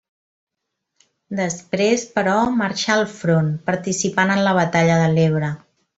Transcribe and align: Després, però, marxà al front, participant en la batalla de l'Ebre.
Després, 1.39 2.05
però, 2.15 2.33
marxà 2.63 2.95
al 2.95 3.07
front, 3.19 3.53
participant 3.71 4.37
en 4.37 4.43
la 4.49 4.59
batalla 4.63 4.97
de 5.03 5.17
l'Ebre. 5.19 5.57